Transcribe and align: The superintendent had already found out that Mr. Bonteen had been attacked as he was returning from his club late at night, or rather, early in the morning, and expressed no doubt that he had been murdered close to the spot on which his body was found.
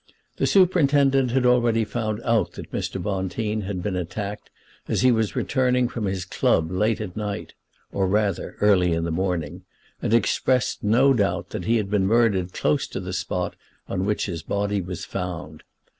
The 0.37 0.47
superintendent 0.47 1.29
had 1.29 1.45
already 1.45 1.85
found 1.85 2.21
out 2.25 2.53
that 2.53 2.71
Mr. 2.71 2.99
Bonteen 2.99 3.61
had 3.65 3.83
been 3.83 3.95
attacked 3.95 4.49
as 4.87 5.01
he 5.01 5.11
was 5.11 5.35
returning 5.35 5.87
from 5.87 6.05
his 6.05 6.25
club 6.25 6.71
late 6.71 6.99
at 6.99 7.15
night, 7.15 7.53
or 7.91 8.07
rather, 8.07 8.55
early 8.61 8.93
in 8.93 9.03
the 9.03 9.11
morning, 9.11 9.61
and 10.01 10.11
expressed 10.11 10.83
no 10.83 11.13
doubt 11.13 11.51
that 11.51 11.65
he 11.65 11.77
had 11.77 11.91
been 11.91 12.07
murdered 12.07 12.51
close 12.51 12.87
to 12.87 12.99
the 12.99 13.13
spot 13.13 13.55
on 13.87 14.03
which 14.07 14.25
his 14.25 14.41
body 14.41 14.81
was 14.81 15.05
found. 15.05 15.61